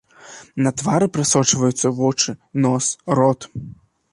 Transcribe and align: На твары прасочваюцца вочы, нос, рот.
На 0.67 0.71
твары 0.81 1.07
прасочваюцца 1.17 1.91
вочы, 1.99 2.35
нос, 2.67 2.85
рот. 3.21 3.51